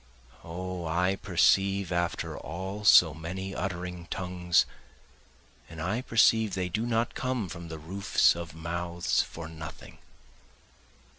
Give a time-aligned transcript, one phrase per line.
[0.43, 4.65] O I perceive after all so many uttering tongues,
[5.69, 9.99] And I perceive they do not come from the roofs of mouths for nothing.